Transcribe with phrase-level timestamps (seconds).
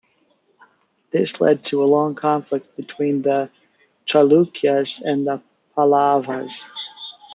[1.11, 3.51] This led to a long conflict between the
[4.07, 5.43] Chalukyas and the
[5.77, 6.67] Pallavas.